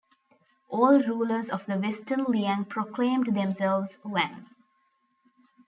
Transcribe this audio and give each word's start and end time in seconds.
All 0.67 0.99
rulers 1.03 1.51
of 1.51 1.63
the 1.67 1.77
Western 1.77 2.23
Liang 2.23 2.65
proclaimed 2.65 3.35
themselves 3.35 3.99
"wang". 4.03 4.47